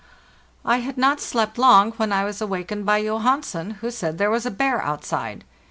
[0.65, 3.43] I had not slept long, when I was awakened by Johan.
[3.43, 5.43] sen, who said there was a bear outside.